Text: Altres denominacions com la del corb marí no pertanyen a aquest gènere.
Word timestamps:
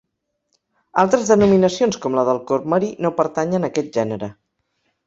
Altres 1.03 1.29
denominacions 1.33 2.01
com 2.07 2.17
la 2.21 2.25
del 2.31 2.43
corb 2.53 2.67
marí 2.77 2.93
no 3.07 3.13
pertanyen 3.21 3.71
a 3.71 3.73
aquest 3.75 3.95
gènere. 4.01 4.35